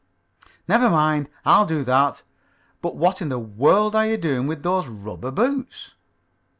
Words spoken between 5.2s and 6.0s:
boots?"